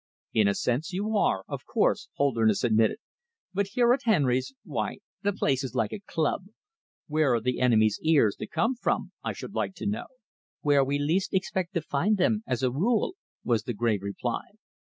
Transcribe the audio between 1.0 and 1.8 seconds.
are, of